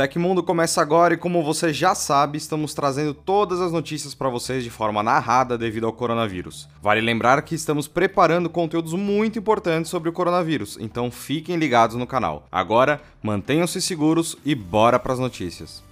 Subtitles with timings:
[0.00, 4.64] Tecmundo começa agora e como você já sabe, estamos trazendo todas as notícias para vocês
[4.64, 6.66] de forma narrada devido ao coronavírus.
[6.80, 12.06] Vale lembrar que estamos preparando conteúdos muito importantes sobre o coronavírus, então fiquem ligados no
[12.06, 12.46] canal.
[12.50, 15.82] Agora, mantenham-se seguros e bora para as notícias.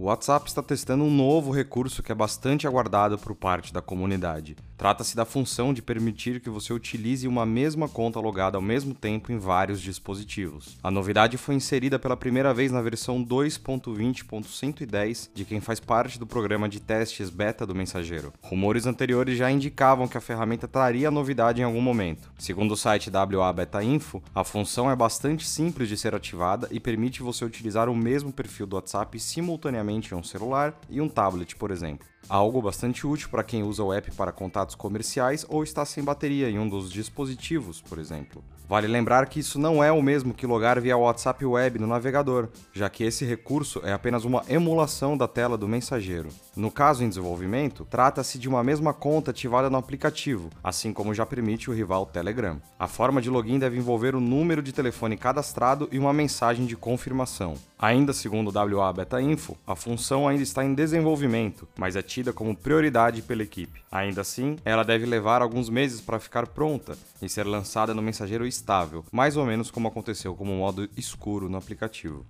[0.00, 4.56] O WhatsApp está testando um novo recurso que é bastante aguardado por parte da comunidade.
[4.78, 9.30] Trata-se da função de permitir que você utilize uma mesma conta logada ao mesmo tempo
[9.30, 10.78] em vários dispositivos.
[10.82, 16.26] A novidade foi inserida pela primeira vez na versão 2.20.110 de quem faz parte do
[16.26, 18.32] programa de testes beta do mensageiro.
[18.40, 22.32] Rumores anteriores já indicavam que a ferramenta traria a novidade em algum momento.
[22.38, 26.80] Segundo o site WA Beta Info, a função é bastante simples de ser ativada e
[26.80, 31.70] permite você utilizar o mesmo perfil do WhatsApp simultaneamente um celular e um tablet, por
[31.70, 36.04] exemplo algo bastante útil para quem usa o app para contatos comerciais ou está sem
[36.04, 38.42] bateria em um dos dispositivos, por exemplo.
[38.70, 42.48] Vale lembrar que isso não é o mesmo que logar via WhatsApp Web no navegador,
[42.72, 46.28] já que esse recurso é apenas uma emulação da tela do mensageiro.
[46.54, 51.26] No caso em desenvolvimento, trata-se de uma mesma conta ativada no aplicativo, assim como já
[51.26, 52.62] permite o rival Telegram.
[52.78, 56.76] A forma de login deve envolver o número de telefone cadastrado e uma mensagem de
[56.76, 57.54] confirmação.
[57.76, 62.32] Ainda segundo o WA Beta Info, a função ainda está em desenvolvimento, mas é tida
[62.32, 63.80] como prioridade pela equipe.
[63.90, 68.44] Ainda assim, ela deve levar alguns meses para ficar pronta e ser lançada no mensageiro
[68.44, 72.26] estável, mais ou menos como aconteceu com o modo escuro no aplicativo.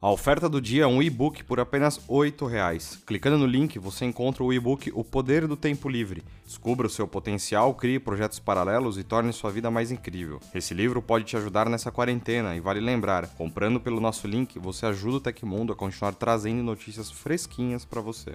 [0.00, 3.04] A oferta do dia é um e-book por apenas R$ 8,00.
[3.06, 6.24] Clicando no link, você encontra o e-book O Poder do Tempo Livre.
[6.44, 10.40] Descubra o seu potencial, crie projetos paralelos e torne sua vida mais incrível.
[10.52, 14.86] Esse livro pode te ajudar nessa quarentena e vale lembrar, comprando pelo nosso link, você
[14.86, 18.34] ajuda o Tecmundo a continuar trazendo notícias fresquinhas para você.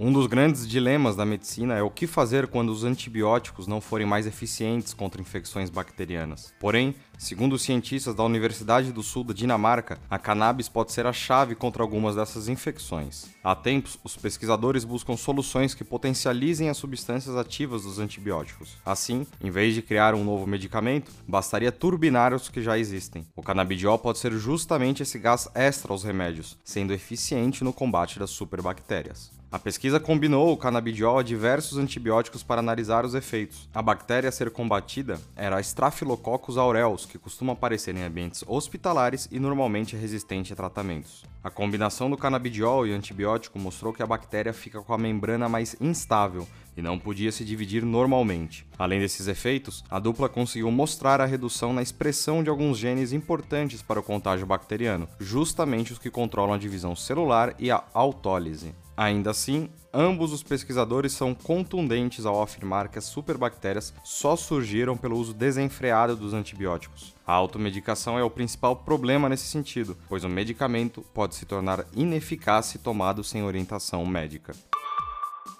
[0.00, 4.04] Um dos grandes dilemas da medicina é o que fazer quando os antibióticos não forem
[4.04, 6.52] mais eficientes contra infecções bacterianas.
[6.58, 11.54] Porém, segundo cientistas da Universidade do Sul da Dinamarca, a cannabis pode ser a chave
[11.54, 13.26] contra algumas dessas infecções.
[13.42, 18.76] Há tempos, os pesquisadores buscam soluções que potencializem as substâncias ativas dos antibióticos.
[18.84, 23.24] Assim, em vez de criar um novo medicamento, bastaria turbinar os que já existem.
[23.36, 28.30] O canabidiol pode ser justamente esse gás extra aos remédios, sendo eficiente no combate das
[28.30, 29.30] superbactérias.
[29.54, 33.68] A pesquisa combinou o canabidiol a diversos antibióticos para analisar os efeitos.
[33.72, 39.28] A bactéria a ser combatida era a Staphylococcus aureus, que costuma aparecer em ambientes hospitalares
[39.30, 41.24] e normalmente é resistente a tratamentos.
[41.40, 45.76] A combinação do canabidiol e antibiótico mostrou que a bactéria fica com a membrana mais
[45.80, 48.66] instável e não podia se dividir normalmente.
[48.76, 53.82] Além desses efeitos, a dupla conseguiu mostrar a redução na expressão de alguns genes importantes
[53.82, 58.74] para o contágio bacteriano, justamente os que controlam a divisão celular e a autólise.
[58.96, 65.18] Ainda assim, ambos os pesquisadores são contundentes ao afirmar que as superbactérias só surgiram pelo
[65.18, 67.12] uso desenfreado dos antibióticos.
[67.26, 72.66] A automedicação é o principal problema nesse sentido, pois o medicamento pode se tornar ineficaz
[72.66, 74.54] se tomado sem orientação médica.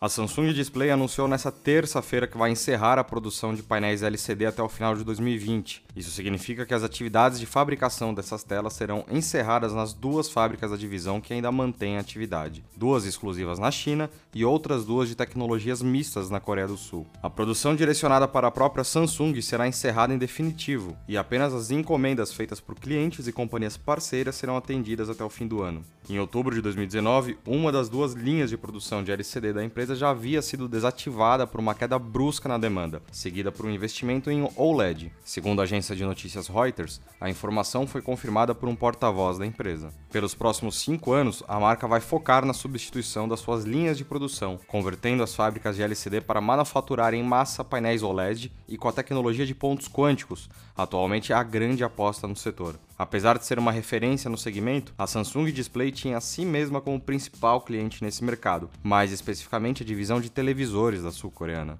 [0.00, 4.62] A Samsung Display anunciou nesta terça-feira que vai encerrar a produção de painéis LCD até
[4.62, 5.82] o final de 2020.
[5.96, 10.76] Isso significa que as atividades de fabricação dessas telas serão encerradas nas duas fábricas da
[10.76, 16.30] divisão que ainda mantêm atividade, duas exclusivas na China e outras duas de tecnologias mistas
[16.30, 17.04] na Coreia do Sul.
[17.20, 22.32] A produção direcionada para a própria Samsung será encerrada em definitivo e apenas as encomendas
[22.32, 25.82] feitas por clientes e companhias parceiras serão atendidas até o fim do ano.
[26.08, 30.10] Em outubro de 2019, uma das duas linhas de produção de LCD da empresa já
[30.10, 35.12] havia sido desativada por uma queda brusca na demanda, seguida por um investimento em OLED.
[35.24, 39.92] Segundo a agência de notícias Reuters, a informação foi confirmada por um porta-voz da empresa.
[40.10, 44.58] Pelos próximos cinco anos, a marca vai focar na substituição das suas linhas de produção,
[44.66, 49.46] convertendo as fábricas de LCD para manufaturar em massa painéis OLED e com a tecnologia
[49.46, 52.78] de pontos quânticos, atualmente a grande aposta no setor.
[52.98, 57.00] Apesar de ser uma referência no segmento, a Samsung Display tinha a si mesma como
[57.00, 61.78] principal cliente nesse mercado, mais especificamente a divisão de televisores da sul-coreana.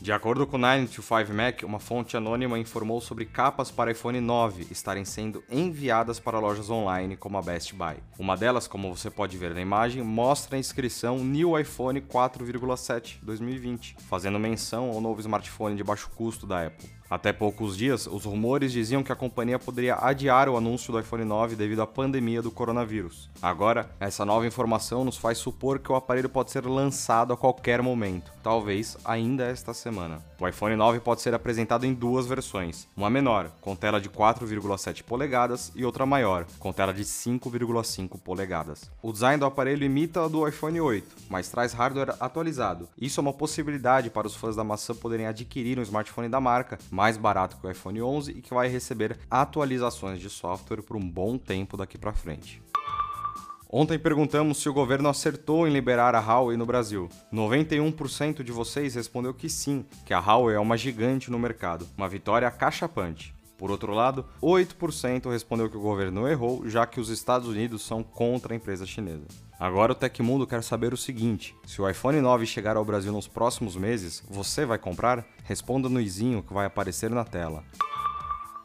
[0.00, 5.04] De acordo com o 925Mac, uma fonte anônima informou sobre capas para iPhone 9 estarem
[5.04, 7.96] sendo enviadas para lojas online como a Best Buy.
[8.18, 13.96] Uma delas, como você pode ver na imagem, mostra a inscrição New iPhone 4,7 2020,
[14.08, 16.90] fazendo menção ao novo smartphone de baixo custo da Apple.
[17.08, 21.24] Até poucos dias, os rumores diziam que a companhia poderia adiar o anúncio do iPhone
[21.24, 23.30] 9 devido à pandemia do coronavírus.
[23.42, 27.82] Agora, essa nova informação nos faz supor que o aparelho pode ser lançado a qualquer
[27.82, 30.22] momento, talvez ainda esta semana.
[30.44, 35.02] O iPhone 9 pode ser apresentado em duas versões, uma menor, com tela de 4,7
[35.02, 38.90] polegadas, e outra maior, com tela de 5,5 polegadas.
[39.00, 42.90] O design do aparelho imita o do iPhone 8, mas traz hardware atualizado.
[43.00, 46.78] Isso é uma possibilidade para os fãs da maçã poderem adquirir um smartphone da marca
[46.90, 51.08] mais barato que o iPhone 11 e que vai receber atualizações de software por um
[51.08, 52.62] bom tempo daqui para frente.
[53.76, 57.08] Ontem perguntamos se o governo acertou em liberar a Huawei no Brasil.
[57.32, 62.08] 91% de vocês respondeu que sim, que a Huawei é uma gigante no mercado, uma
[62.08, 63.34] vitória cachapante.
[63.58, 68.04] Por outro lado, 8% respondeu que o governo errou, já que os Estados Unidos são
[68.04, 69.26] contra a empresa chinesa.
[69.58, 73.26] Agora o Tecmundo quer saber o seguinte: se o iPhone 9 chegar ao Brasil nos
[73.26, 75.26] próximos meses, você vai comprar?
[75.42, 77.64] Responda no izinho que vai aparecer na tela.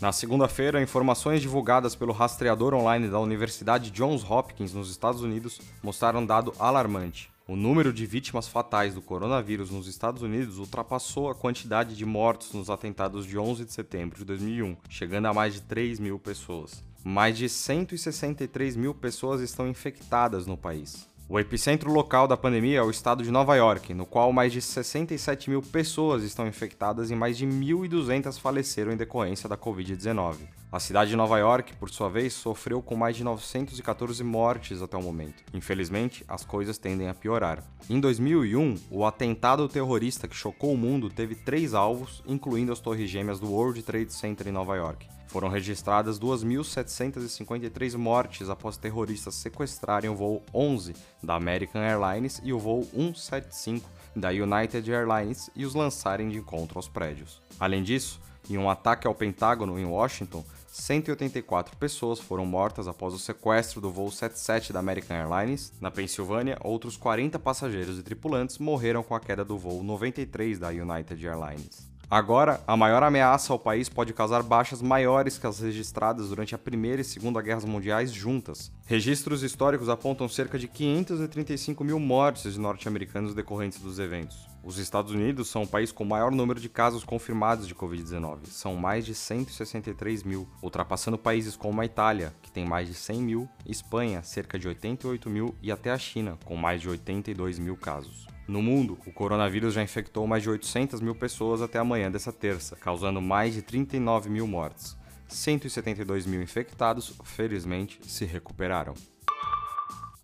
[0.00, 6.20] Na segunda-feira, informações divulgadas pelo rastreador online da Universidade Johns Hopkins nos Estados Unidos mostraram
[6.20, 7.30] um dado alarmante.
[7.46, 12.52] O número de vítimas fatais do coronavírus nos Estados Unidos ultrapassou a quantidade de mortos
[12.52, 16.82] nos atentados de 11 de setembro de 2001, chegando a mais de 3 mil pessoas.
[17.04, 21.08] Mais de 163 mil pessoas estão infectadas no país.
[21.26, 24.60] O epicentro local da pandemia é o estado de Nova York, no qual mais de
[24.60, 30.36] 67 mil pessoas estão infectadas e mais de 1.200 faleceram em decorrência da Covid-19.
[30.70, 34.98] A cidade de Nova York, por sua vez, sofreu com mais de 914 mortes até
[34.98, 35.42] o momento.
[35.54, 37.64] Infelizmente, as coisas tendem a piorar.
[37.88, 43.08] Em 2001, o atentado terrorista que chocou o mundo teve três alvos, incluindo as torres
[43.08, 45.08] gêmeas do World Trade Center em Nova York.
[45.34, 52.58] Foram registradas 2.753 mortes após terroristas sequestrarem o voo 11 da American Airlines e o
[52.60, 57.42] voo 175 da United Airlines e os lançarem de encontro aos prédios.
[57.58, 63.18] Além disso, em um ataque ao Pentágono em Washington, 184 pessoas foram mortas após o
[63.18, 65.72] sequestro do voo 77 da American Airlines.
[65.80, 70.68] Na Pensilvânia, outros 40 passageiros e tripulantes morreram com a queda do voo 93 da
[70.68, 71.93] United Airlines.
[72.10, 76.58] Agora, a maior ameaça ao país pode causar baixas maiores que as registradas durante a
[76.58, 78.70] Primeira e Segunda Guerras Mundiais juntas.
[78.86, 84.48] Registros históricos apontam cerca de 535 mil mortes de norte-americanos decorrentes dos eventos.
[84.62, 88.46] Os Estados Unidos são o país com o maior número de casos confirmados de Covid-19,
[88.46, 93.22] são mais de 163 mil, ultrapassando países como a Itália, que tem mais de 100
[93.22, 97.76] mil, Espanha, cerca de 88 mil, e até a China, com mais de 82 mil
[97.76, 98.26] casos.
[98.46, 102.76] No mundo, o coronavírus já infectou mais de 800 mil pessoas até amanhã dessa terça,
[102.76, 104.96] causando mais de 39 mil mortes.
[105.28, 108.94] 172 mil infectados, felizmente, se recuperaram.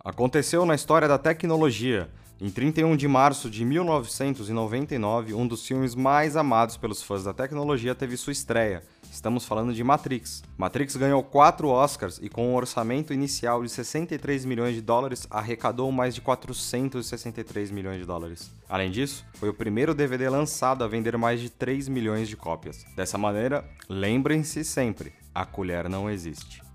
[0.04, 2.08] Aconteceu na história da tecnologia.
[2.40, 7.94] Em 31 de março de 1999, um dos filmes mais amados pelos fãs da tecnologia
[7.94, 10.42] teve sua estreia, Estamos falando de Matrix.
[10.56, 15.90] Matrix ganhou quatro Oscars e, com um orçamento inicial de 63 milhões de dólares, arrecadou
[15.90, 18.52] mais de 463 milhões de dólares.
[18.68, 22.84] Além disso, foi o primeiro DVD lançado a vender mais de 3 milhões de cópias.
[22.94, 26.69] Dessa maneira, lembrem-se sempre: a colher não existe.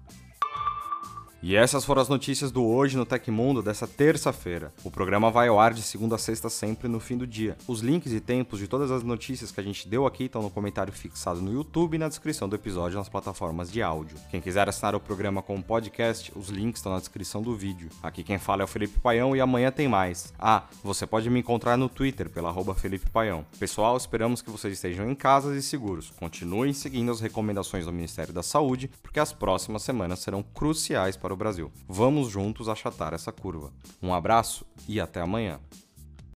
[1.48, 4.74] E essas foram as notícias do Hoje no Tecmundo dessa terça-feira.
[4.84, 7.56] O programa vai ao ar de segunda a sexta sempre no fim do dia.
[7.68, 10.50] Os links e tempos de todas as notícias que a gente deu aqui estão no
[10.50, 14.18] comentário fixado no YouTube e na descrição do episódio nas plataformas de áudio.
[14.32, 17.90] Quem quiser assinar o programa como podcast, os links estão na descrição do vídeo.
[18.02, 20.34] Aqui quem fala é o Felipe Paião e amanhã tem mais.
[20.40, 23.46] Ah, você pode me encontrar no Twitter pela arroba Felipe Paião.
[23.60, 26.12] Pessoal, esperamos que vocês estejam em casa e seguros.
[26.20, 31.35] Continuem seguindo as recomendações do Ministério da Saúde, porque as próximas semanas serão cruciais para
[31.36, 31.72] o Brasil.
[31.88, 33.72] Vamos juntos achatar essa curva.
[34.02, 35.60] Um abraço e até amanhã.